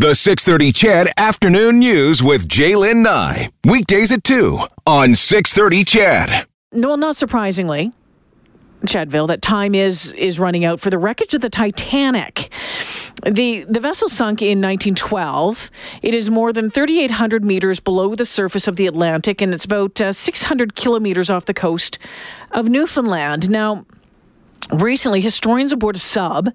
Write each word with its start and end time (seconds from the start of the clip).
The 0.00 0.14
630 0.14 0.72
CHED 0.72 1.08
Afternoon 1.18 1.78
News 1.78 2.22
with 2.22 2.48
Jaylen 2.48 3.02
Nye. 3.02 3.50
Weekdays 3.66 4.10
at 4.10 4.24
2 4.24 4.58
on 4.86 5.14
630 5.14 5.84
CHED. 5.84 6.46
Well, 6.72 6.96
not 6.96 7.16
surprisingly, 7.16 7.92
Chadville, 8.86 9.26
that 9.26 9.42
time 9.42 9.74
is 9.74 10.12
is 10.12 10.38
running 10.38 10.64
out 10.64 10.80
for 10.80 10.88
the 10.88 10.96
wreckage 10.96 11.34
of 11.34 11.42
the 11.42 11.50
Titanic. 11.50 12.50
The 13.26 13.66
the 13.68 13.78
vessel 13.78 14.08
sunk 14.08 14.40
in 14.40 14.62
1912. 14.62 15.70
It 16.00 16.14
is 16.14 16.30
more 16.30 16.54
than 16.54 16.70
3,800 16.70 17.44
meters 17.44 17.78
below 17.78 18.14
the 18.14 18.24
surface 18.24 18.66
of 18.66 18.76
the 18.76 18.86
Atlantic, 18.86 19.42
and 19.42 19.52
it's 19.52 19.66
about 19.66 20.00
uh, 20.00 20.14
600 20.14 20.76
kilometers 20.76 21.28
off 21.28 21.44
the 21.44 21.52
coast 21.52 21.98
of 22.52 22.70
Newfoundland. 22.70 23.50
Now. 23.50 23.84
Recently, 24.72 25.20
historians 25.20 25.72
aboard 25.72 25.96
a 25.96 25.98
sub 25.98 26.50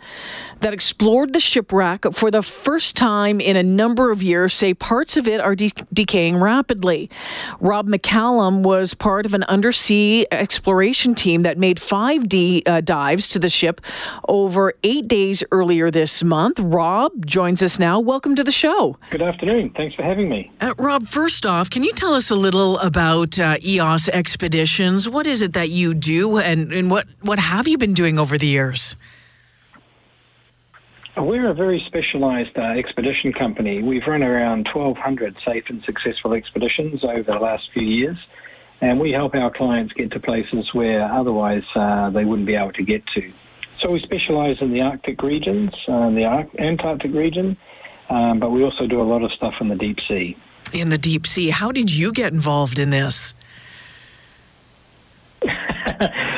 that 0.62 0.74
explored 0.74 1.34
the 1.34 1.40
shipwreck 1.40 2.06
for 2.14 2.32
the 2.32 2.42
first 2.42 2.96
time 2.96 3.42
in 3.42 3.58
a 3.58 3.64
number 3.64 4.12
of 4.12 4.24
years 4.24 4.54
say 4.54 4.74
parts 4.74 5.18
of 5.18 5.28
it 5.28 5.42
are 5.42 5.56
de- 5.56 5.74
decaying 5.94 6.38
rapidly. 6.38 7.10
Rob 7.60 7.90
McCallum 7.90 8.64
was 8.64 8.94
part 8.94 9.26
of 9.26 9.34
an 9.34 9.44
undersea 9.44 10.26
exploration 10.32 11.14
team 11.14 11.42
that 11.42 11.58
made 11.58 11.80
five 11.80 12.30
D, 12.30 12.64
uh, 12.66 12.82
dives 12.82 13.28
to 13.30 13.40
the 13.40 13.50
ship 13.50 13.82
over 14.30 14.74
eight 14.84 15.08
days 15.08 15.44
earlier 15.52 15.92
this 15.92 16.24
month. 16.24 16.60
Rob 16.60 17.26
joins 17.26 17.62
us 17.62 17.78
now. 17.78 18.00
Welcome 18.00 18.36
to 18.36 18.44
the 18.44 18.52
show. 18.52 18.98
Good 19.12 19.22
afternoon. 19.22 19.72
Thanks 19.76 19.96
for 19.96 20.04
having 20.04 20.30
me. 20.30 20.52
Uh, 20.62 20.74
Rob, 20.78 21.04
first 21.04 21.46
off, 21.46 21.70
can 21.70 21.84
you 21.84 21.92
tell 21.92 22.14
us 22.14 22.32
a 22.32 22.36
little 22.36 22.78
about 22.80 23.38
uh, 23.40 23.58
EYOS 23.58 24.08
Expeditions? 24.10 25.10
What 25.10 25.28
is 25.28 25.42
it 25.42 25.54
that 25.54 25.70
you 25.70 25.94
do, 25.94 26.38
and, 26.38 26.72
and 26.72 26.90
what, 26.90 27.08
what 27.24 27.40
have 27.40 27.68
you 27.68 27.78
been 27.78 27.94
doing 27.94 28.05
over 28.20 28.38
the 28.38 28.48
years? 28.48 28.96
We're 31.18 31.50
a 31.50 31.54
very 31.54 31.82
specialised 31.88 32.58
uh, 32.58 32.62
expedition 32.62 33.32
company. 33.32 33.82
We've 33.82 34.06
run 34.06 34.22
around 34.22 34.68
1,200 34.74 35.38
safe 35.46 35.64
and 35.70 35.82
successful 35.84 36.34
expeditions 36.34 37.04
over 37.04 37.24
the 37.24 37.40
last 37.40 37.64
few 37.74 37.84
years, 37.84 38.18
and 38.82 39.00
we 39.00 39.12
help 39.12 39.34
our 39.34 39.50
clients 39.50 39.94
get 39.94 40.12
to 40.12 40.20
places 40.20 40.74
where 40.74 41.10
otherwise 41.10 41.64
uh, 41.74 42.10
they 42.10 42.26
wouldn't 42.26 42.48
be 42.48 42.56
able 42.56 42.74
to 42.74 42.84
get 42.84 43.06
to. 43.16 43.32
So 43.80 43.92
we 43.94 44.02
specialise 44.02 44.58
in 44.62 44.72
the 44.72 44.82
Arctic 44.82 45.22
regions, 45.24 45.72
uh, 45.88 46.10
the 46.10 46.26
Antarctic 46.60 47.14
region, 47.14 47.56
um, 48.10 48.40
but 48.40 48.52
we 48.52 48.64
also 48.64 48.86
do 48.86 49.02
a 49.02 49.04
lot 49.04 49.24
of 49.24 49.32
stuff 49.32 49.54
in 49.62 49.70
the 49.70 49.76
deep 49.76 49.98
sea. 50.08 50.36
In 50.74 50.90
the 50.90 50.98
deep 50.98 51.26
sea. 51.26 51.50
How 51.50 51.72
did 51.72 51.96
you 51.96 52.12
get 52.12 52.34
involved 52.34 52.78
in 52.78 52.90
this? 52.90 53.34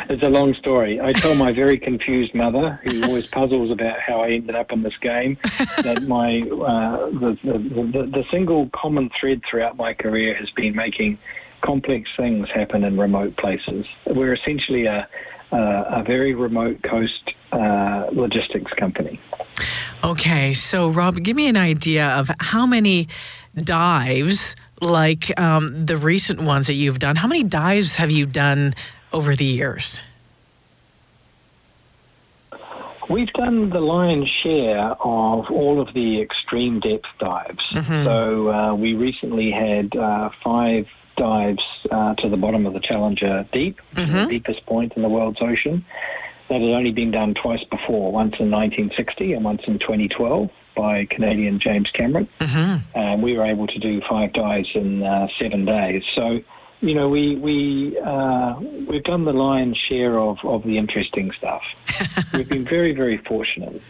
It's 0.10 0.24
a 0.24 0.30
long 0.30 0.54
story. 0.56 1.00
I 1.02 1.12
tell 1.12 1.36
my 1.36 1.52
very 1.52 1.78
confused 1.78 2.34
mother, 2.34 2.80
who 2.84 3.04
always 3.04 3.28
puzzles 3.28 3.72
about 3.72 4.00
how 4.00 4.22
I 4.22 4.32
ended 4.32 4.56
up 4.56 4.72
in 4.72 4.84
this 4.84 4.98
game, 5.02 5.38
that 5.84 6.04
my 6.08 6.42
uh, 6.42 7.10
the, 7.12 7.38
the, 7.44 7.58
the, 7.58 8.04
the 8.06 8.24
single 8.32 8.70
common 8.74 9.10
thread 9.20 9.42
throughout 9.50 9.78
my 9.78 9.94
career 9.94 10.36
has 10.36 10.50
been 10.52 10.76
making 10.76 11.18
complex 11.62 12.10
things 12.16 12.48
happen 12.50 12.84
in 12.84 12.98
remote 12.98 13.36
places. 13.38 13.86
We're 14.06 14.34
essentially 14.34 14.86
a 14.86 15.08
a, 15.52 15.58
a 15.58 16.04
very 16.04 16.34
remote 16.34 16.82
coast 16.84 17.34
uh, 17.52 18.08
logistics 18.12 18.72
company. 18.74 19.20
Okay, 20.04 20.54
so 20.54 20.90
Rob, 20.90 21.18
give 21.24 21.36
me 21.36 21.48
an 21.48 21.58
idea 21.58 22.10
of 22.10 22.30
how 22.40 22.66
many 22.66 23.08
dives, 23.56 24.56
like 24.82 25.38
um, 25.40 25.86
the 25.86 25.98
recent 25.98 26.42
ones 26.42 26.68
that 26.68 26.74
you've 26.74 27.00
done, 27.00 27.16
how 27.16 27.28
many 27.28 27.44
dives 27.44 27.96
have 27.96 28.12
you 28.12 28.26
done 28.26 28.74
over 29.14 29.36
the 29.36 29.46
years? 29.46 30.02
We've 33.10 33.32
done 33.34 33.70
the 33.70 33.80
lion's 33.80 34.30
share 34.44 34.92
of 34.92 35.50
all 35.50 35.80
of 35.80 35.94
the 35.94 36.22
extreme 36.22 36.82
depth 36.82 37.06
dives. 37.20 37.64
Mm-hmm. 37.74 38.04
So 38.04 38.52
uh, 38.52 38.76
we 38.76 38.96
recently 38.96 39.50
had 39.52 39.96
uh, 39.96 40.30
five 40.44 40.88
dives 41.16 41.64
uh, 41.90 42.16
to 42.16 42.30
the 42.30 42.38
bottom 42.38 42.66
of 42.66 42.74
the 42.74 42.82
Challenger 42.82 43.48
Deep, 43.54 43.80
mm-hmm. 43.96 44.14
the 44.14 44.26
deepest 44.28 44.66
point 44.66 44.94
in 44.96 45.04
the 45.04 45.10
world's 45.10 45.42
ocean. 45.42 45.86
That 46.50 46.62
had 46.62 46.70
only 46.70 46.92
been 46.92 47.12
done 47.12 47.34
twice 47.34 47.64
before, 47.70 48.12
once 48.12 48.36
in 48.40 48.50
1960 48.52 49.34
and 49.34 49.44
once 49.44 49.62
in 49.68 49.80
2012 49.80 50.50
by 50.78 51.06
Canadian 51.10 51.60
James 51.60 51.90
Cameron. 51.94 52.30
Mm-hmm. 52.40 53.00
Um, 53.00 53.22
we 53.22 53.38
were 53.38 53.46
able 53.46 53.68
to 53.68 53.80
do 53.80 54.02
five 54.10 54.32
dives 54.32 54.70
in 54.74 55.04
uh, 55.04 55.28
seven 55.42 55.66
days. 55.66 56.04
So 56.16 56.40
you 56.82 56.94
know, 56.94 57.10
we 57.10 57.36
we 57.36 58.00
uh, 58.00 58.60
we've 58.88 59.04
done 59.04 59.26
the 59.26 59.34
lion's 59.34 59.78
share 59.90 60.20
of, 60.20 60.38
of 60.44 60.64
the 60.64 60.78
interesting 60.78 61.32
stuff. 61.38 61.62
we've 62.34 62.50
been 62.50 62.66
very 62.66 62.94
very 62.94 63.18
fortunate. 63.18 63.82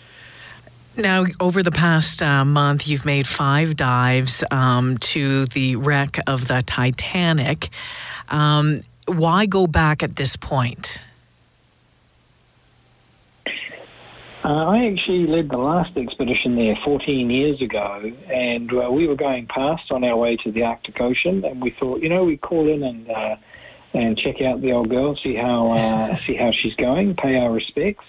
Now, 0.97 1.25
over 1.39 1.61
the 1.61 1.71
past 1.71 2.23
uh, 2.23 2.43
month, 2.43 2.87
you've 2.87 3.05
made 3.05 3.27
five 3.27 3.75
dives 3.75 4.43
um, 4.49 4.97
to 4.97 5.45
the 5.45 5.75
wreck 5.75 6.17
of 6.25 6.47
the 6.47 6.63
Titanic. 6.65 7.69
Um, 8.29 8.81
why 9.05 9.45
go 9.45 9.67
back 9.67 10.01
at 10.01 10.15
this 10.15 10.35
point? 10.35 11.03
Uh, 14.47 14.63
I 14.63 14.85
actually 14.85 15.27
led 15.27 15.49
the 15.49 15.57
last 15.57 15.97
expedition 15.97 16.55
there 16.55 16.77
14 16.85 17.29
years 17.29 17.61
ago, 17.61 18.09
and 18.33 18.71
uh, 18.71 18.89
we 18.89 19.05
were 19.05 19.17
going 19.17 19.45
past 19.47 19.91
on 19.91 20.05
our 20.05 20.15
way 20.15 20.37
to 20.37 20.53
the 20.53 20.63
Arctic 20.63 21.01
Ocean, 21.01 21.43
and 21.43 21.61
we 21.61 21.69
thought, 21.69 22.01
you 22.01 22.07
know, 22.07 22.23
we 22.23 22.37
call 22.37 22.69
in 22.69 22.81
and 22.81 23.11
uh, 23.11 23.35
and 23.93 24.17
check 24.17 24.39
out 24.41 24.61
the 24.61 24.71
old 24.71 24.89
girl, 24.89 25.17
see 25.21 25.35
how 25.35 25.71
uh, 25.71 26.15
see 26.25 26.35
how 26.35 26.51
she's 26.53 26.73
going, 26.75 27.13
pay 27.17 27.35
our 27.35 27.51
respects 27.51 28.05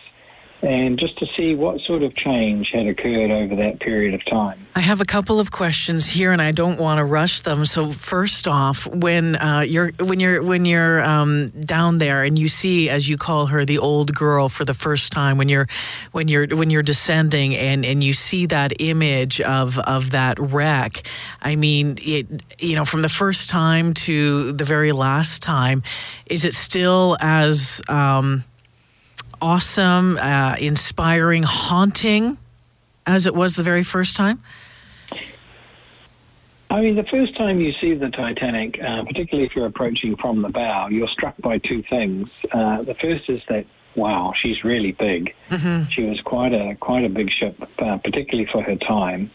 and 0.63 0.99
just 0.99 1.17
to 1.19 1.27
see 1.37 1.55
what 1.55 1.81
sort 1.83 2.03
of 2.03 2.15
change 2.17 2.71
had 2.73 2.87
occurred 2.87 3.31
over 3.31 3.55
that 3.57 3.79
period 3.81 4.15
of 4.15 4.25
time. 4.27 4.67
I 4.75 4.81
have 4.81 5.01
a 5.01 5.05
couple 5.05 5.39
of 5.39 5.51
questions 5.53 6.07
here, 6.09 6.33
and 6.33 6.43
I 6.43 6.51
don't 6.51 6.79
want 6.81 6.99
to 6.99 7.05
rush 7.05 7.43
them. 7.43 7.65
So, 7.65 7.91
first 7.91 8.49
off, 8.49 8.87
when 8.87 9.37
uh, 9.37 9.61
you're 9.61 9.93
when 10.01 10.19
you're 10.21 10.43
when 10.43 10.65
you're 10.65 11.03
um, 11.05 11.51
down 11.51 11.99
there 11.99 12.25
and 12.25 12.39
you 12.39 12.49
see, 12.49 12.91
as 12.91 13.09
you 13.09 13.17
call 13.17 13.47
her, 13.47 13.65
the 13.65 13.79
old 13.79 14.15
girl 14.15 14.49
for 14.49 14.65
the 14.65 14.75
first 14.75 15.13
time, 15.13 15.39
when 15.39 15.49
you're 15.49 15.69
when 16.13 16.29
you're 16.29 16.49
when 16.49 16.71
you're 16.71 16.83
descending 16.83 17.55
and 17.55 17.85
and 17.85 18.03
you 18.03 18.13
see 18.13 18.47
that 18.47 18.73
image 18.81 19.41
of 19.41 19.79
of 19.81 20.11
that 20.11 20.39
wreck, 20.39 21.07
I 21.41 21.57
mean, 21.57 21.99
it 22.03 22.27
you 22.59 22.75
know, 22.75 22.85
from 22.85 23.03
the 23.03 23.09
first 23.09 23.49
time 23.49 23.95
to 23.95 24.53
the 24.53 24.65
very 24.65 24.93
last 24.93 25.41
time, 25.43 25.83
is 26.27 26.45
it 26.45 26.55
still 26.55 27.17
as 27.21 27.81
um, 27.89 28.45
awesome, 29.41 30.17
uh, 30.19 30.57
inspiring, 30.61 31.43
haunting 31.43 32.39
as 33.07 33.27
it 33.27 33.35
was 33.35 33.57
the 33.57 33.63
very 33.63 33.83
first 33.83 34.17
time? 34.17 34.43
I 36.71 36.83
mean, 36.83 36.97
the 36.97 37.05
first 37.05 37.37
time 37.37 37.61
you 37.61 37.73
see 37.81 37.95
the 37.95 38.11
Titanic, 38.11 38.79
uh, 38.83 39.03
particularly 39.05 39.47
if 39.47 39.57
you're 39.57 39.67
approaching 39.67 40.17
from 40.17 40.43
the 40.43 40.51
bow, 40.51 40.89
you're 40.89 41.09
struck 41.09 41.35
by 41.39 41.59
two 41.59 41.83
things. 41.89 42.29
Uh, 42.53 42.83
the 42.83 42.95
first 42.95 43.31
is 43.31 43.41
that 43.49 43.65
wow, 43.97 44.33
she's 44.41 44.63
really 44.65 44.93
big. 44.93 45.35
Mm-hmm. 45.51 45.91
She 45.91 46.03
was 46.03 46.21
quite 46.21 46.53
a 46.53 46.77
quite 46.77 47.05
a 47.05 47.09
big 47.09 47.31
ship, 47.31 47.57
uh, 47.79 47.99
particularly 47.99 48.49
for 48.51 48.63
her 48.63 48.77
time. 48.77 49.31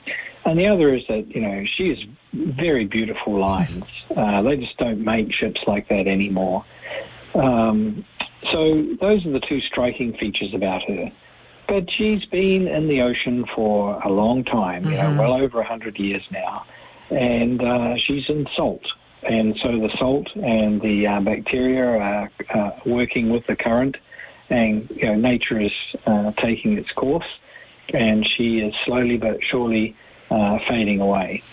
And 0.46 0.59
the 0.59 0.68
other 0.68 0.94
is 0.94 1.03
that 1.08 1.36
you 1.36 1.42
know 1.42 1.66
she 1.66 1.90
has 1.90 2.00
very 2.34 2.86
beautiful 2.86 3.40
lines. 3.40 3.84
Uh, 4.13 4.44
they 4.44 4.56
just 4.58 4.78
don't 4.78 5.03
make 5.03 5.34
ships 5.34 5.59
like 5.66 5.88
that 5.88 6.06
anymore. 6.06 6.63
Um, 7.34 8.06
so 8.52 8.96
those 9.00 9.26
are 9.26 9.31
the 9.31 9.42
two 9.48 9.62
striking 9.62 10.14
features 10.14 10.54
about 10.54 10.84
her. 10.84 11.12
But 11.68 11.90
she's 11.92 12.26
been 12.26 12.68
in 12.68 12.88
the 12.88 13.02
ocean 13.02 13.46
for 13.56 14.02
a 14.04 14.09
long 14.09 14.44
time, 14.44 14.84
mm-hmm. 14.84 15.16
know, 15.16 15.22
well 15.22 15.34
over 15.34 15.58
100 15.58 15.98
years 15.98 16.24
now. 16.31 16.66
And 17.09 17.62
uh, 17.62 17.96
she's 17.98 18.24
in 18.30 18.48
salt. 18.56 18.86
And 19.24 19.56
so 19.62 19.80
the 19.80 19.90
salt 19.98 20.28
and 20.36 20.81
the 20.81 21.08
uh, 21.08 21.22
bacteria 21.22 21.86
are 21.86 22.31
uh, 22.54 22.72
working 22.86 23.30
with 23.30 23.48
the 23.48 23.56
current, 23.56 23.96
and 24.50 24.90
you 24.92 25.06
know, 25.06 25.16
nature 25.16 25.60
is 25.60 25.72
uh, 26.06 26.34
taking 26.34 26.78
its 26.78 26.92
course. 26.92 27.25
And 27.94 28.28
she 28.28 28.60
is 28.60 28.74
slowly 28.86 29.18
but 29.18 29.38
surely 29.50 29.96
uh, 30.30 30.60
fading 30.68 31.00
away. 31.00 31.44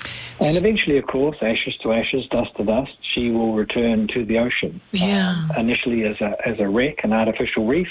And 0.40 0.56
eventually, 0.56 0.96
of 0.96 1.06
course, 1.06 1.36
ashes 1.42 1.76
to 1.82 1.92
ashes, 1.92 2.26
dust 2.30 2.56
to 2.56 2.64
dust, 2.64 2.92
she 3.14 3.30
will 3.30 3.54
return 3.54 4.08
to 4.14 4.24
the 4.24 4.38
ocean. 4.38 4.80
Yeah. 4.92 5.46
Uh, 5.54 5.60
initially 5.60 6.04
as 6.04 6.20
a, 6.20 6.36
as 6.46 6.58
a 6.58 6.68
wreck, 6.68 7.04
an 7.04 7.12
artificial 7.12 7.66
reef, 7.66 7.88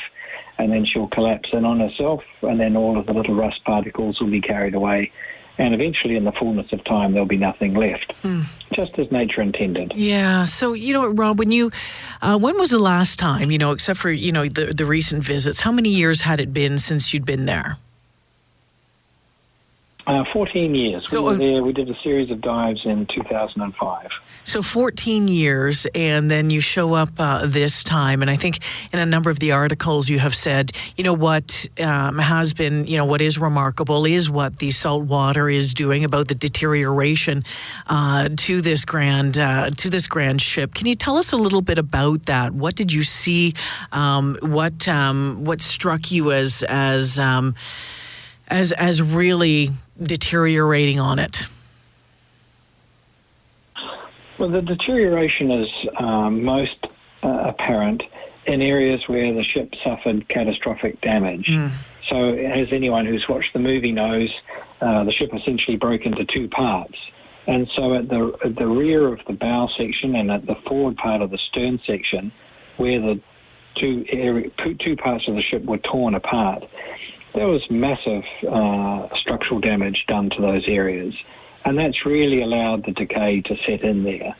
and 0.57 0.71
then 0.71 0.85
she'll 0.85 1.07
collapse 1.07 1.49
in 1.53 1.63
on 1.63 1.79
herself, 1.79 2.23
and 2.41 2.59
then 2.59 2.75
all 2.75 2.97
of 2.97 3.05
the 3.05 3.13
little 3.13 3.35
rust 3.35 3.63
particles 3.65 4.19
will 4.19 4.31
be 4.31 4.41
carried 4.41 4.73
away. 4.73 5.11
And 5.59 5.73
eventually, 5.73 6.15
in 6.15 6.23
the 6.23 6.31
fullness 6.31 6.71
of 6.71 6.83
time, 6.85 7.11
there'll 7.11 7.27
be 7.27 7.37
nothing 7.37 7.73
left, 7.73 8.23
mm. 8.23 8.45
just 8.73 8.97
as 8.97 9.11
nature 9.11 9.41
intended. 9.41 9.91
Yeah. 9.93 10.45
So, 10.45 10.71
you 10.71 10.93
know, 10.93 11.07
Rob, 11.07 11.37
when 11.37 11.51
you, 11.51 11.69
uh, 12.21 12.37
when 12.37 12.57
was 12.57 12.71
the 12.71 12.79
last 12.79 13.19
time, 13.19 13.51
you 13.51 13.57
know, 13.57 13.71
except 13.71 13.99
for, 13.99 14.09
you 14.09 14.31
know, 14.31 14.45
the, 14.45 14.67
the 14.67 14.85
recent 14.85 15.23
visits, 15.23 15.59
how 15.59 15.71
many 15.73 15.89
years 15.89 16.21
had 16.21 16.39
it 16.39 16.53
been 16.53 16.77
since 16.79 17.13
you'd 17.13 17.25
been 17.25 17.45
there? 17.45 17.77
Uh, 20.09 20.23
14 20.33 20.73
years. 20.73 21.03
So, 21.05 21.21
we 21.21 21.27
were 21.27 21.37
there. 21.37 21.63
We 21.63 21.71
did 21.71 21.87
a 21.87 21.93
series 22.01 22.31
of 22.31 22.41
dives 22.41 22.81
in 22.83 23.05
2005. 23.13 24.07
So 24.43 24.63
14 24.63 25.27
years, 25.27 25.85
and 25.93 26.31
then 26.31 26.49
you 26.49 26.61
show 26.61 26.95
up 26.95 27.09
uh, 27.19 27.45
this 27.45 27.83
time. 27.83 28.23
And 28.23 28.31
I 28.31 28.35
think 28.35 28.57
in 28.91 28.97
a 28.97 29.05
number 29.05 29.29
of 29.29 29.37
the 29.37 29.51
articles 29.51 30.09
you 30.09 30.17
have 30.17 30.33
said, 30.33 30.71
you 30.97 31.03
know, 31.03 31.13
what 31.13 31.67
um, 31.79 32.17
has 32.17 32.55
been, 32.55 32.87
you 32.87 32.97
know, 32.97 33.05
what 33.05 33.21
is 33.21 33.37
remarkable 33.37 34.03
is 34.07 34.31
what 34.31 34.57
the 34.57 34.71
salt 34.71 35.03
water 35.03 35.47
is 35.47 35.75
doing 35.75 36.03
about 36.03 36.27
the 36.27 36.33
deterioration 36.33 37.43
uh, 37.85 38.29
to 38.35 38.61
this 38.61 38.85
grand 38.85 39.37
uh, 39.37 39.69
to 39.69 39.91
this 39.91 40.07
grand 40.07 40.41
ship. 40.41 40.73
Can 40.73 40.87
you 40.87 40.95
tell 40.95 41.17
us 41.17 41.31
a 41.33 41.37
little 41.37 41.61
bit 41.61 41.77
about 41.77 42.25
that? 42.25 42.51
What 42.55 42.75
did 42.75 42.91
you 42.91 43.03
see? 43.03 43.53
Um, 43.91 44.39
what 44.41 44.87
um, 44.87 45.43
what 45.43 45.61
struck 45.61 46.11
you 46.11 46.31
as 46.31 46.63
as 46.67 47.19
um, 47.19 47.53
as 48.49 48.71
as 48.71 49.01
really 49.01 49.69
deteriorating 50.01 50.99
on 50.99 51.19
it? 51.19 51.47
Well, 54.37 54.49
the 54.49 54.61
deterioration 54.61 55.51
is 55.51 55.69
um, 55.97 56.43
most 56.43 56.87
uh, 57.23 57.27
apparent 57.27 58.01
in 58.45 58.61
areas 58.61 59.01
where 59.07 59.33
the 59.33 59.43
ship 59.43 59.73
suffered 59.83 60.27
catastrophic 60.29 61.01
damage. 61.01 61.45
Mm. 61.45 61.71
So, 62.09 62.29
as 62.33 62.69
anyone 62.71 63.05
who's 63.05 63.25
watched 63.27 63.53
the 63.53 63.59
movie 63.59 63.91
knows, 63.91 64.33
uh, 64.81 65.03
the 65.03 65.11
ship 65.11 65.29
essentially 65.33 65.77
broke 65.77 66.05
into 66.05 66.25
two 66.25 66.47
parts. 66.47 66.95
And 67.47 67.69
so, 67.75 67.95
at 67.95 68.07
the, 68.07 68.37
at 68.43 68.55
the 68.55 68.65
rear 68.65 69.07
of 69.07 69.19
the 69.27 69.33
bow 69.33 69.69
section 69.77 70.15
and 70.15 70.31
at 70.31 70.45
the 70.45 70.55
forward 70.67 70.97
part 70.97 71.21
of 71.21 71.31
the 71.31 71.37
stern 71.49 71.79
section, 71.85 72.31
where 72.77 72.99
the 72.99 73.19
two, 73.75 74.05
area, 74.09 74.49
two 74.79 74.95
parts 74.95 75.27
of 75.27 75.35
the 75.35 75.41
ship 75.41 75.65
were 75.65 75.77
torn 75.77 76.15
apart, 76.15 76.63
there 77.39 77.47
was 77.47 77.63
massive 77.71 78.25
uh, 78.49 79.07
structural 79.15 79.61
damage 79.61 80.03
done 80.09 80.29
to 80.29 80.41
those 80.41 80.67
areas, 80.67 81.15
and 81.63 81.77
that's 81.77 82.05
really 82.05 82.41
allowed 82.41 82.85
the 82.85 82.91
decay 82.91 83.39
to 83.39 83.55
set 83.65 83.81
in 83.81 84.03
there. 84.03 84.35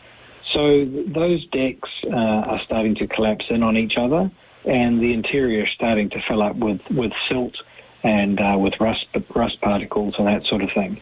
So 0.51 0.84
those 0.84 1.48
decks 1.48 1.90
uh, 2.04 2.10
are 2.10 2.60
starting 2.66 2.96
to 2.96 3.07
collapse 3.07 3.46
in 3.50 3.63
on 3.63 3.78
each 3.78 3.94
other, 3.98 4.30
and 4.66 5.00
the 5.00 5.13
interior 5.13 5.63
is 5.63 5.69
starting 5.74 6.10
to 6.10 6.22
fill 6.28 6.42
up 6.42 6.57
with, 6.57 6.81
with 6.92 7.13
silt 7.30 7.56
and 8.04 8.38
uh, 8.38 8.57
with 8.60 8.74
rust 8.81 9.06
rust 9.34 9.62
particles 9.62 10.16
and 10.18 10.28
that 10.28 10.44
sort 10.48 10.62
of 10.62 10.69
thing. 10.74 11.00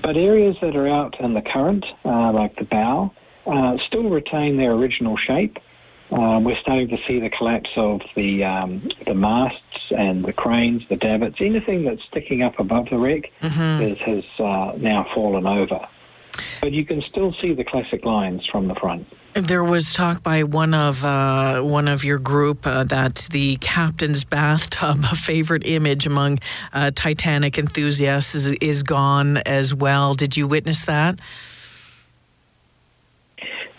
But 0.00 0.16
areas 0.16 0.56
that 0.62 0.74
are 0.76 0.88
out 0.88 1.20
in 1.20 1.34
the 1.34 1.42
current, 1.42 1.84
uh, 2.06 2.32
like 2.32 2.56
the 2.56 2.64
bow, 2.64 3.12
uh, 3.46 3.76
still 3.86 4.08
retain 4.08 4.56
their 4.56 4.72
original 4.72 5.18
shape. 5.18 5.58
Um, 6.12 6.44
we're 6.44 6.60
starting 6.60 6.88
to 6.88 6.98
see 7.08 7.20
the 7.20 7.30
collapse 7.30 7.70
of 7.76 8.02
the 8.14 8.44
um, 8.44 8.86
the 9.06 9.14
masts 9.14 9.58
and 9.96 10.24
the 10.24 10.32
cranes, 10.32 10.82
the 10.88 10.96
davits, 10.96 11.36
anything 11.40 11.84
that's 11.84 12.02
sticking 12.04 12.42
up 12.42 12.58
above 12.58 12.90
the 12.90 12.98
wreck 12.98 13.32
mm-hmm. 13.40 13.82
is, 13.82 13.98
has 13.98 14.24
uh, 14.38 14.76
now 14.76 15.06
fallen 15.14 15.46
over. 15.46 15.86
But 16.60 16.72
you 16.72 16.84
can 16.84 17.02
still 17.02 17.34
see 17.40 17.54
the 17.54 17.64
classic 17.64 18.04
lines 18.04 18.46
from 18.50 18.68
the 18.68 18.74
front. 18.74 19.06
There 19.34 19.64
was 19.64 19.94
talk 19.94 20.22
by 20.22 20.42
one 20.42 20.74
of 20.74 21.02
uh, 21.02 21.62
one 21.62 21.88
of 21.88 22.04
your 22.04 22.18
group 22.18 22.66
uh, 22.66 22.84
that 22.84 23.28
the 23.30 23.56
captain's 23.56 24.24
bathtub, 24.24 24.98
a 25.10 25.16
favorite 25.16 25.66
image 25.66 26.06
among 26.06 26.40
uh, 26.74 26.90
Titanic 26.94 27.58
enthusiasts, 27.58 28.34
is, 28.34 28.52
is 28.54 28.82
gone 28.82 29.38
as 29.38 29.74
well. 29.74 30.12
Did 30.12 30.36
you 30.36 30.46
witness 30.46 30.84
that? 30.84 31.18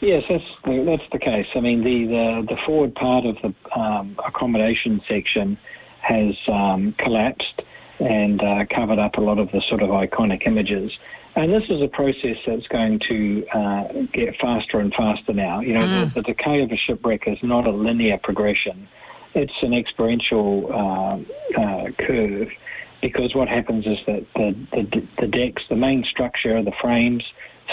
Yes, 0.03 0.23
that's 0.27 0.44
the, 0.65 0.83
that's 0.83 1.09
the 1.13 1.19
case. 1.19 1.47
I 1.55 1.61
mean, 1.61 1.81
the, 1.81 2.05
the, 2.05 2.55
the 2.55 2.61
forward 2.65 2.94
part 2.94 3.25
of 3.25 3.38
the 3.41 3.79
um, 3.79 4.19
accommodation 4.25 5.01
section 5.07 5.57
has 6.01 6.35
um, 6.50 6.91
collapsed 7.00 7.61
and 8.01 8.44
uh, 8.44 8.65
covered 8.65 9.00
up 9.00 9.15
a 9.15 9.21
lot 9.21 9.39
of 9.39 9.50
the 9.53 9.61
sort 9.69 9.81
of 9.81 9.91
iconic 9.91 10.45
images. 10.45 10.91
And 11.38 11.53
this 11.53 11.63
is 11.69 11.81
a 11.81 11.88
process 11.88 12.35
that's 12.45 12.67
going 12.67 13.00
to 13.07 13.47
uh, 13.53 13.94
get 14.11 14.35
faster 14.41 14.81
and 14.81 14.94
faster 14.94 15.31
now. 15.31 15.61
You 15.61 15.75
know, 15.75 15.85
mm. 15.85 16.13
the, 16.13 16.21
the, 16.21 16.33
decay 16.33 16.61
of 16.61 16.71
a 16.73 16.77
shipwreck 16.77 17.25
is 17.25 17.41
not 17.41 17.65
a 17.65 17.71
linear 17.71 18.17
progression; 18.17 18.89
it's 19.33 19.53
an 19.61 19.71
exponential 19.71 20.69
uh, 20.69 21.61
uh 21.61 21.91
curve. 21.91 22.51
Because 23.01 23.33
what 23.33 23.47
happens 23.47 23.85
is 23.85 24.00
that 24.05 24.25
the, 24.35 24.55
the, 24.71 25.07
the 25.17 25.27
decks, 25.27 25.63
the 25.69 25.75
main 25.75 26.03
structure, 26.03 26.61
the 26.61 26.73
frames, 26.81 27.23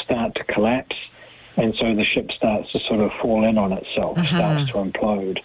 start 0.04 0.36
to 0.36 0.44
collapse 0.44 0.96
and 1.60 1.74
so 1.76 1.94
the 1.94 2.04
ship 2.04 2.30
starts 2.32 2.72
to 2.72 2.78
sort 2.80 3.00
of 3.00 3.12
fall 3.20 3.44
in 3.44 3.58
on 3.58 3.72
itself, 3.72 4.16
mm-hmm. 4.16 4.36
starts 4.36 4.70
to 4.70 4.76
implode. 4.78 5.38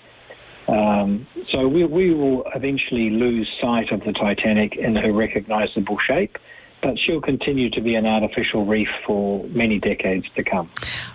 Um, 0.67 1.27
so 1.50 1.67
we, 1.67 1.85
we 1.85 2.13
will 2.13 2.44
eventually 2.56 3.09
lose 3.12 3.47
sight 3.62 3.91
of 3.91 4.03
the 4.03 4.13
Titanic 4.13 4.75
in 4.75 4.95
her 4.95 5.12
recognizable 5.12 6.00
shape 6.00 6.38
but 6.85 6.99
she'll 6.99 7.19
continue 7.19 7.67
to 7.71 7.81
be 7.81 7.95
an 7.95 8.05
artificial 8.05 8.63
reef 8.63 8.87
for 9.07 9.43
many 9.45 9.79
decades 9.79 10.27
to 10.35 10.43
come. 10.43 10.69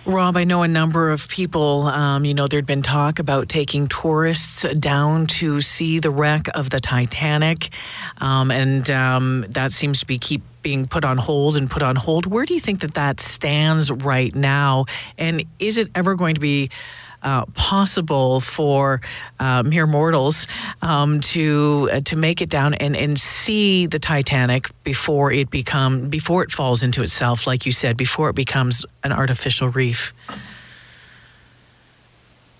Rob, 0.05 0.35
I 0.35 0.43
know 0.43 0.63
a 0.63 0.67
number 0.67 1.11
of 1.11 1.29
people, 1.29 1.83
um, 1.83 2.25
you 2.25 2.33
know, 2.33 2.45
there'd 2.45 2.65
been 2.65 2.81
talk 2.81 3.19
about 3.19 3.47
taking 3.47 3.87
tourists 3.87 4.63
down 4.79 5.27
to 5.27 5.61
see 5.61 5.99
the 5.99 6.11
wreck 6.11 6.49
of 6.53 6.71
the 6.71 6.81
Titanic, 6.81 7.69
um, 8.17 8.51
and 8.51 8.91
um, 8.91 9.45
that 9.47 9.71
seems 9.71 10.01
to 10.01 10.05
be 10.05 10.17
keep 10.17 10.41
being 10.61 10.85
put 10.85 11.05
on 11.05 11.17
hold 11.17 11.55
and 11.55 11.71
put 11.71 11.81
on 11.81 11.95
hold. 11.95 12.25
Where 12.25 12.45
do 12.45 12.53
you 12.53 12.59
think 12.59 12.81
that 12.81 12.95
that 12.95 13.21
stands 13.21 13.89
right 13.89 14.35
now? 14.35 14.87
And 15.17 15.45
is 15.57 15.77
it 15.77 15.89
ever 15.95 16.15
going 16.15 16.35
to 16.35 16.41
be 16.41 16.69
uh, 17.23 17.45
possible 17.53 18.39
for 18.41 19.01
uh, 19.39 19.63
mere 19.63 19.87
mortals 19.87 20.47
um, 20.81 21.21
to 21.21 21.89
uh, 21.91 21.99
to 22.01 22.15
make 22.15 22.41
it 22.41 22.49
down 22.49 22.73
and, 22.75 22.95
and 22.95 23.19
see 23.19 23.85
the 23.85 23.99
Titanic 23.99 24.69
before 24.83 25.31
it 25.31 25.49
become 25.49 26.09
before 26.09 26.43
it 26.43 26.51
falls 26.51 26.83
into 26.83 27.01
itself, 27.03 27.47
like 27.47 27.65
you 27.65 27.71
said, 27.71 27.97
before 27.97 28.29
it 28.29 28.35
becomes 28.35 28.85
an 29.03 29.11
artificial 29.11 29.69
reef. 29.69 30.13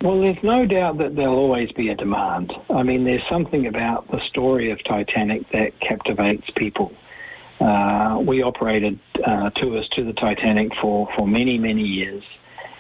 Well, 0.02 0.20
there's 0.20 0.42
no 0.42 0.66
doubt 0.66 0.98
that 0.98 1.16
there'll 1.16 1.38
always 1.38 1.72
be 1.74 1.90
a 1.90 1.96
demand. 1.96 2.52
I 2.72 2.82
mean, 2.82 3.04
there's 3.04 3.28
something 3.30 3.68
about 3.68 4.10
the 4.10 4.20
story 4.30 4.72
of 4.72 4.84
Titanic 4.84 5.48
that 5.52 5.80
captivates 5.80 6.50
people. 6.56 6.92
Uh, 7.60 8.20
we 8.26 8.42
operated 8.42 8.98
uh, 9.24 9.52
tours 9.52 9.88
to 9.90 10.04
the 10.04 10.14
Titanic 10.14 10.72
for, 10.82 11.08
for 11.16 11.28
many, 11.28 11.60
many 11.60 11.84
years. 11.84 12.24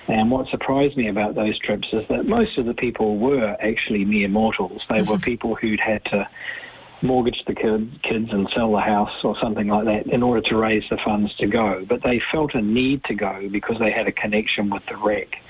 And 0.08 0.32
what 0.32 0.48
surprised 0.50 0.98
me 0.98 1.08
about 1.08 1.36
those 1.36 1.58
trips 1.60 1.88
is 1.94 2.08
that 2.10 2.26
most 2.26 2.58
of 2.58 2.66
the 2.66 2.74
people 2.74 3.18
were 3.18 3.56
actually 3.60 4.04
mere 4.04 4.28
mortals. 4.28 4.82
They 4.90 5.04
were 5.04 5.18
people 5.18 5.56
who'd 5.56 5.80
had 5.80 6.04
to 6.06 6.28
mortgage 7.02 7.44
the 7.48 7.56
kids 7.56 8.30
and 8.32 8.50
sell 8.56 8.72
the 8.72 8.80
house 8.80 9.24
or 9.24 9.36
something 9.42 9.68
like 9.68 9.86
that 9.86 10.08
in 10.08 10.22
order 10.22 10.42
to 10.50 10.56
raise 10.56 10.84
the 10.90 10.98
funds 11.04 11.36
to 11.38 11.48
go. 11.48 11.86
But 11.88 12.04
they 12.04 12.22
felt 12.32 12.54
a 12.54 12.62
need 12.62 13.04
to 13.06 13.16
go 13.16 13.48
because 13.50 13.80
they 13.80 13.92
had 13.92 14.08
a 14.08 14.12
connection 14.12 14.70
with 14.70 14.86
the 14.86 14.98
wreck. 14.98 15.42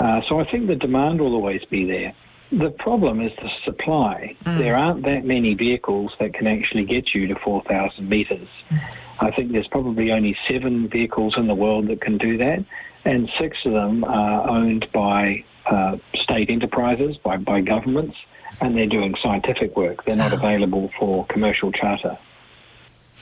Uh, 0.00 0.20
so 0.28 0.40
I 0.40 0.44
think 0.50 0.66
the 0.66 0.76
demand 0.76 1.20
will 1.20 1.34
always 1.34 1.64
be 1.64 1.84
there. 1.84 2.14
The 2.52 2.70
problem 2.70 3.20
is 3.20 3.32
the 3.36 3.50
supply. 3.64 4.36
Mm. 4.44 4.58
There 4.58 4.76
aren't 4.76 5.04
that 5.04 5.24
many 5.24 5.54
vehicles 5.54 6.12
that 6.20 6.34
can 6.34 6.46
actually 6.46 6.84
get 6.84 7.14
you 7.14 7.26
to 7.28 7.34
4,000 7.36 8.08
metres. 8.08 8.48
Mm. 8.70 8.80
I 9.20 9.30
think 9.30 9.52
there's 9.52 9.68
probably 9.68 10.12
only 10.12 10.36
seven 10.48 10.88
vehicles 10.88 11.34
in 11.36 11.46
the 11.46 11.54
world 11.54 11.88
that 11.88 12.00
can 12.00 12.18
do 12.18 12.36
that 12.38 12.64
and 13.04 13.30
six 13.38 13.56
of 13.64 13.72
them 13.72 14.04
are 14.04 14.48
owned 14.48 14.86
by 14.92 15.44
uh, 15.66 15.96
state 16.14 16.50
enterprises, 16.50 17.16
by, 17.18 17.36
by 17.36 17.60
governments, 17.60 18.16
and 18.60 18.76
they're 18.76 18.86
doing 18.86 19.14
scientific 19.22 19.76
work. 19.76 20.04
They're 20.04 20.16
not 20.16 20.32
oh. 20.32 20.36
available 20.36 20.90
for 20.98 21.26
commercial 21.26 21.72
charter. 21.72 22.18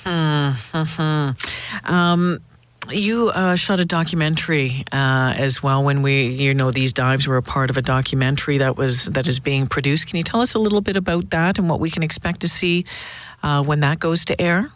Mm-hmm. 0.04 1.92
Um, 1.92 2.40
you 2.90 3.30
uh, 3.30 3.54
shot 3.54 3.78
a 3.80 3.84
documentary 3.84 4.84
uh, 4.92 5.34
as 5.36 5.62
well 5.62 5.84
when 5.84 6.02
we, 6.02 6.26
you 6.26 6.54
know, 6.54 6.70
these 6.70 6.92
dives 6.92 7.28
were 7.28 7.36
a 7.36 7.42
part 7.42 7.70
of 7.70 7.76
a 7.76 7.82
documentary 7.82 8.58
that 8.58 8.76
was 8.76 9.06
that 9.06 9.28
is 9.28 9.38
being 9.38 9.66
produced. 9.66 10.08
Can 10.08 10.16
you 10.16 10.22
tell 10.22 10.40
us 10.40 10.54
a 10.54 10.58
little 10.58 10.80
bit 10.80 10.96
about 10.96 11.30
that 11.30 11.58
and 11.58 11.68
what 11.68 11.80
we 11.80 11.90
can 11.90 12.02
expect 12.02 12.40
to 12.40 12.48
see 12.48 12.84
uh, 13.42 13.62
when 13.62 13.80
that 13.80 14.00
goes 14.00 14.24
to 14.26 14.40
air? 14.40 14.72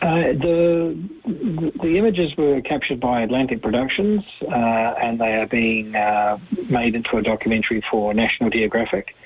Uh, 0.00 0.32
the 0.32 0.96
the 1.24 1.98
images 1.98 2.36
were 2.36 2.60
captured 2.60 3.00
by 3.00 3.22
Atlantic 3.22 3.60
Productions, 3.60 4.22
uh, 4.42 4.54
and 5.02 5.18
they 5.18 5.34
are 5.34 5.46
being 5.46 5.96
uh, 5.96 6.38
made 6.68 6.94
into 6.94 7.16
a 7.16 7.22
documentary 7.22 7.82
for 7.90 8.14
National 8.14 8.50
Geographic. 8.50 9.16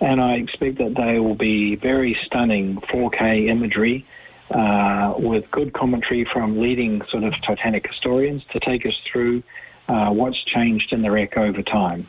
And 0.00 0.20
I 0.20 0.34
expect 0.34 0.78
that 0.78 0.94
they 0.94 1.18
will 1.18 1.34
be 1.34 1.76
very 1.76 2.16
stunning 2.26 2.76
4K 2.76 3.48
imagery 3.48 4.06
uh, 4.50 5.14
with 5.18 5.50
good 5.50 5.72
commentary 5.72 6.26
from 6.32 6.60
leading 6.60 7.02
sort 7.10 7.24
of 7.24 7.34
Titanic 7.42 7.86
historians 7.86 8.42
to 8.52 8.60
take 8.60 8.86
us 8.86 8.94
through 9.10 9.42
uh, 9.88 10.10
what's 10.10 10.42
changed 10.44 10.92
in 10.92 11.02
the 11.02 11.10
wreck 11.10 11.36
over 11.36 11.62
time. 11.62 12.06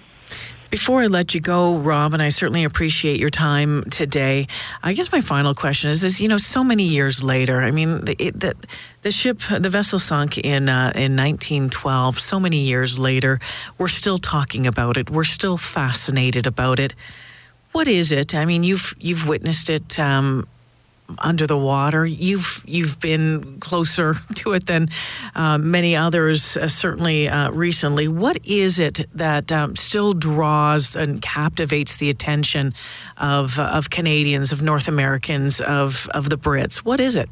Before 0.70 1.02
I 1.02 1.08
let 1.08 1.34
you 1.34 1.42
go, 1.42 1.78
Rob, 1.78 2.14
and 2.14 2.22
I 2.22 2.30
certainly 2.30 2.64
appreciate 2.64 3.20
your 3.20 3.32
time 3.32 3.82
today. 3.86 4.46
I 4.84 4.94
guess 4.94 5.12
my 5.12 5.20
final 5.20 5.56
question 5.56 5.90
is: 5.90 6.04
Is 6.04 6.22
you 6.22 6.28
know, 6.28 6.38
so 6.38 6.64
many 6.64 6.84
years 6.84 7.24
later, 7.24 7.62
I 7.62 7.72
mean, 7.72 8.06
the 8.06 8.16
it, 8.20 8.40
the, 8.40 8.56
the, 9.02 9.10
ship, 9.10 9.42
the 9.50 9.70
vessel 9.70 9.98
sunk 9.98 10.38
in 10.38 10.70
uh, 10.70 10.92
in 10.94 11.16
1912. 11.16 12.20
So 12.20 12.40
many 12.40 12.58
years 12.58 13.00
later, 13.00 13.40
we're 13.80 13.88
still 13.88 14.20
talking 14.20 14.68
about 14.68 14.98
it. 14.98 15.10
We're 15.10 15.24
still 15.24 15.58
fascinated 15.58 16.46
about 16.46 16.80
it. 16.80 16.94
What 17.72 17.88
is 17.88 18.12
it? 18.12 18.36
I 18.36 18.46
mean, 18.46 18.64
you've 18.64 18.94
you've 19.00 19.28
witnessed 19.28 19.72
it. 19.72 20.00
Um, 20.00 20.48
under 21.18 21.48
the 21.48 21.58
water. 21.58 22.06
You've 22.06 22.64
you've 22.68 23.00
been 23.00 23.60
closer 23.60 24.14
to 24.36 24.54
it 24.54 24.66
than 24.66 24.90
uh, 25.36 25.58
many 25.58 25.96
others, 25.96 26.58
uh, 26.58 26.68
certainly 26.68 27.28
uh, 27.28 27.52
recently. 27.52 28.08
What 28.08 28.38
is 28.46 28.80
it 28.80 29.08
that 29.16 29.52
um, 29.52 29.76
still 29.76 30.14
draws 30.14 30.96
and 30.96 31.22
captivates 31.22 31.98
the 31.98 32.10
attention 32.10 32.74
of 33.18 33.60
of 33.60 33.90
Canadians, 33.90 34.52
of 34.52 34.62
North 34.62 34.88
Americans, 34.88 35.62
of 35.62 36.08
of 36.14 36.30
the 36.30 36.38
Brits? 36.38 36.78
What 36.78 37.00
is 37.00 37.16
it? 37.16 37.30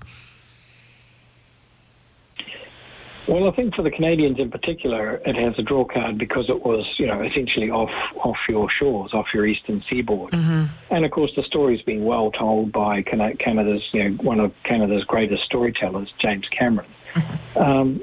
Well, 3.27 3.49
I 3.49 3.51
think 3.51 3.75
for 3.75 3.81
the 3.81 3.91
Canadians 3.91 4.39
in 4.39 4.49
particular, 4.49 5.21
it 5.25 5.35
has 5.35 5.59
a 5.59 5.61
draw 5.61 5.83
card 5.83 6.17
because 6.17 6.49
it 6.49 6.65
was, 6.65 6.85
you 6.97 7.07
know, 7.07 7.21
essentially 7.21 7.69
off 7.69 7.91
off 8.15 8.37
your 8.47 8.69
shores, 8.69 9.13
off 9.13 9.27
your 9.33 9.45
eastern 9.45 9.83
seaboard, 9.89 10.31
mm-hmm. 10.31 10.65
and 10.89 11.05
of 11.05 11.11
course 11.11 11.31
the 11.35 11.43
story's 11.43 11.81
been 11.81 12.05
well 12.05 12.31
told 12.31 12.71
by 12.71 13.01
Canada's, 13.01 13.83
you 13.91 14.03
know, 14.03 14.15
one 14.23 14.39
of 14.39 14.53
Canada's 14.63 15.03
greatest 15.03 15.43
storytellers, 15.43 16.13
James 16.19 16.47
Cameron. 16.49 16.89
Mm-hmm. 17.13 17.57
Um, 17.59 18.01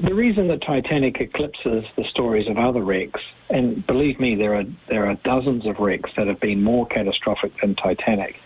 the 0.00 0.14
reason 0.14 0.48
that 0.48 0.62
Titanic 0.62 1.20
eclipses 1.20 1.84
the 1.96 2.04
stories 2.04 2.48
of 2.48 2.56
other 2.56 2.80
wrecks, 2.80 3.20
and 3.50 3.86
believe 3.86 4.18
me, 4.18 4.36
there 4.36 4.54
are 4.54 4.64
there 4.88 5.06
are 5.06 5.16
dozens 5.16 5.66
of 5.66 5.80
wrecks 5.80 6.10
that 6.16 6.28
have 6.28 6.40
been 6.40 6.62
more 6.62 6.86
catastrophic 6.86 7.60
than 7.60 7.74
Titanic 7.74 8.40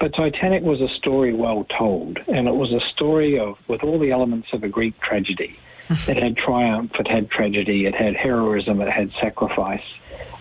but 0.00 0.14
Titanic 0.14 0.62
was 0.62 0.80
a 0.80 0.88
story 0.96 1.34
well 1.34 1.66
told, 1.78 2.18
and 2.26 2.48
it 2.48 2.54
was 2.54 2.72
a 2.72 2.80
story 2.92 3.38
of 3.38 3.58
with 3.68 3.84
all 3.84 3.98
the 3.98 4.10
elements 4.10 4.48
of 4.54 4.64
a 4.64 4.68
Greek 4.68 4.98
tragedy. 5.00 5.58
it 5.90 6.16
had 6.16 6.36
triumph, 6.36 6.92
it 6.98 7.06
had 7.06 7.30
tragedy, 7.30 7.84
it 7.84 7.94
had 7.94 8.16
heroism, 8.16 8.80
it 8.80 8.90
had 8.90 9.12
sacrifice. 9.20 9.84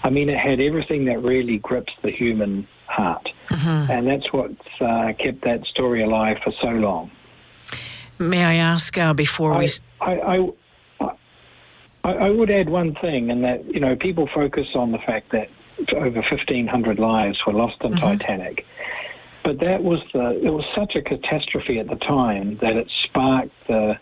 I 0.01 0.09
mean, 0.09 0.29
it 0.29 0.39
had 0.39 0.61
everything 0.61 1.05
that 1.05 1.21
really 1.21 1.57
grips 1.57 1.91
the 2.01 2.09
human 2.09 2.67
heart, 2.85 3.27
mm-hmm. 3.49 3.91
and 3.91 4.07
that's 4.07 4.31
what 4.31 4.51
uh, 4.79 5.11
kept 5.19 5.41
that 5.41 5.65
story 5.65 6.03
alive 6.03 6.37
for 6.41 6.53
so 6.61 6.69
long. 6.69 7.11
May 8.17 8.45
I 8.45 8.55
ask 8.55 8.97
uh, 8.97 9.13
before 9.13 9.53
I, 9.53 9.59
we? 9.59 9.67
I, 9.99 10.13
I, 10.13 10.49
I, 12.05 12.13
I 12.13 12.29
would 12.29 12.49
add 12.49 12.69
one 12.69 12.95
thing, 12.95 13.29
and 13.29 13.43
that 13.43 13.65
you 13.65 13.81
know 13.81 13.97
people 13.97 14.29
focus 14.33 14.67
on 14.73 14.93
the 14.93 14.99
fact 14.99 15.31
that 15.31 15.49
over 15.93 16.21
1,500 16.21 16.99
lives 16.99 17.39
were 17.45 17.53
lost 17.53 17.81
in 17.81 17.91
mm-hmm. 17.91 17.99
Titanic. 17.99 18.65
But 19.43 19.60
that 19.60 19.84
was 19.84 20.00
the 20.13 20.31
it 20.31 20.50
was 20.50 20.65
such 20.75 20.96
a 20.96 21.01
catastrophe 21.01 21.79
at 21.79 21.88
the 21.88 21.96
time 21.96 22.58
that 22.58 22.75
it 22.75 22.89
sparked 23.05 23.53
the 23.67 23.98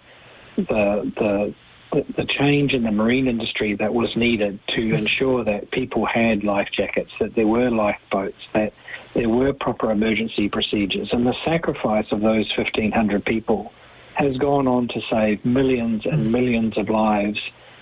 the 0.55 1.11
the 1.15 1.53
the 1.91 2.25
change 2.25 2.73
in 2.73 2.83
the 2.83 2.91
marine 2.91 3.27
industry 3.27 3.73
that 3.75 3.93
was 3.93 4.15
needed 4.15 4.59
to 4.69 4.81
mm-hmm. 4.81 4.95
ensure 4.95 5.43
that 5.43 5.71
people 5.71 6.05
had 6.05 6.43
life 6.43 6.69
jackets, 6.71 7.11
that 7.19 7.35
there 7.35 7.47
were 7.47 7.69
lifeboats, 7.69 8.37
that 8.53 8.73
there 9.13 9.29
were 9.29 9.53
proper 9.53 9.91
emergency 9.91 10.49
procedures, 10.49 11.09
and 11.13 11.25
the 11.25 11.35
sacrifice 11.45 12.11
of 12.11 12.21
those 12.21 12.51
1,500 12.57 13.23
people 13.23 13.71
has 14.15 14.35
gone 14.37 14.67
on 14.67 14.87
to 14.89 15.01
save 15.09 15.45
millions 15.45 16.05
and 16.05 16.23
mm-hmm. 16.23 16.31
millions 16.31 16.77
of 16.77 16.89
lives 16.89 17.39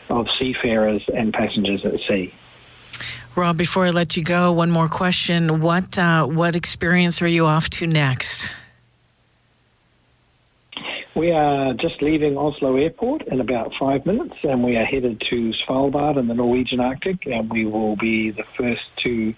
of 0.10 0.28
seafarers 0.38 1.02
and 1.14 1.34
passengers 1.34 1.84
at 1.86 2.00
sea. 2.08 2.34
Rob, 3.36 3.58
before 3.58 3.86
I 3.86 3.90
let 3.90 4.16
you 4.16 4.24
go, 4.24 4.54
one 4.54 4.72
more 4.72 4.88
question. 4.88 5.60
What 5.60 6.00
uh, 6.00 6.26
what 6.26 6.56
experience 6.56 7.22
are 7.22 7.28
you 7.28 7.46
off 7.46 7.70
to 7.72 7.88
next? 7.88 8.54
We 11.16 11.32
are 11.32 11.74
just 11.74 12.02
leaving 12.02 12.38
Oslo 12.38 12.76
Airport 12.76 13.24
in 13.28 13.40
about 13.40 13.74
five 13.80 14.06
minutes, 14.06 14.36
and 14.44 14.64
we 14.64 14.76
are 14.78 14.86
headed 14.86 15.22
to 15.30 15.54
Svalbard 15.66 16.18
in 16.18 16.28
the 16.28 16.34
Norwegian 16.34 16.80
Arctic, 16.80 17.26
and 17.26 17.50
we 17.50 17.66
will 17.66 17.96
be 17.96 18.32
the 18.32 18.44
first 18.58 18.84
to 19.04 19.34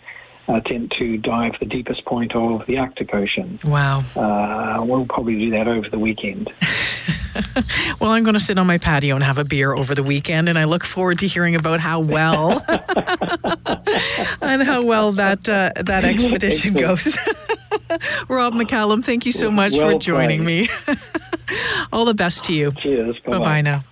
attempt 0.48 0.96
to 0.98 1.18
dive 1.18 1.54
the 1.60 1.66
deepest 1.66 2.06
point 2.06 2.36
of 2.36 2.66
the 2.68 2.78
Arctic 2.78 3.14
Ocean. 3.14 3.60
Wow. 3.64 4.04
Uh, 4.16 4.84
we'll 4.84 5.06
probably 5.06 5.40
do 5.40 5.52
that 5.52 5.68
over 5.68 5.90
the 5.90 6.00
weekend. 6.00 6.52
well, 8.00 8.12
I'm 8.12 8.24
going 8.24 8.34
to 8.34 8.40
sit 8.40 8.58
on 8.58 8.66
my 8.66 8.78
patio 8.78 9.16
and 9.16 9.24
have 9.24 9.38
a 9.38 9.44
beer 9.44 9.74
over 9.74 9.94
the 9.94 10.04
weekend, 10.04 10.50
and 10.50 10.58
I 10.58 10.64
look 10.64 10.84
forward 10.84 11.20
to 11.20 11.28
hearing 11.28 11.56
about 11.56 11.80
how 11.80 12.00
well 12.00 12.64
and 14.42 14.64
how 14.64 14.84
well 14.84 15.12
that 15.14 15.48
uh, 15.48 15.72
that 15.84 16.06
expedition 16.14 16.74
goes. 16.74 17.18
Rob 18.30 18.54
McCallum, 18.54 19.04
thank 19.04 19.26
you 19.26 19.32
so 19.32 19.50
much 19.50 19.74
well 19.74 19.92
for 19.92 20.00
joining 20.00 20.44
played. 20.44 20.68
me. 20.68 20.96
All 21.94 22.06
the 22.06 22.14
best 22.14 22.44
to 22.46 22.54
you. 22.54 22.72
Cheers. 22.72 23.18
Bye 23.26 23.40
bye 23.40 23.62
now. 23.62 23.84